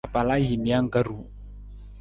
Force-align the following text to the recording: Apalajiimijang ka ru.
Apalajiimijang 0.07 0.87
ka 0.93 1.01
ru. 1.07 1.19